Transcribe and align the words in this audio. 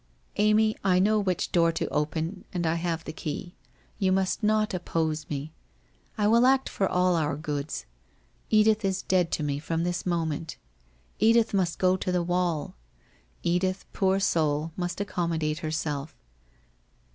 'Amy, 0.47 0.75
I 0.83 0.97
know 0.97 1.19
which 1.19 1.51
door 1.51 1.71
to 1.73 1.87
open 1.89 2.43
and 2.51 2.65
I 2.65 2.73
have 2.73 3.03
the 3.03 3.13
key. 3.13 3.53
You 3.99 4.11
must 4.11 4.41
not 4.41 4.73
oppose 4.73 5.29
me. 5.29 5.53
I 6.17 6.27
will 6.27 6.47
act 6.47 6.69
for 6.69 6.89
all 6.89 7.15
our 7.15 7.35
goods. 7.35 7.85
Edith 8.49 8.83
is 8.83 9.03
dead 9.03 9.29
to 9.33 9.43
me, 9.43 9.59
from 9.59 9.83
this 9.83 10.03
moment. 10.03 10.57
Edith 11.19 11.53
must 11.53 11.77
go 11.77 11.97
to 11.97 12.11
the 12.11 12.23
wall. 12.23 12.73
Edith, 13.43 13.85
poor 13.93 14.19
soul, 14.19 14.71
must 14.75 14.99
ac 14.99 15.05
commodate 15.11 15.59
herself 15.59 16.15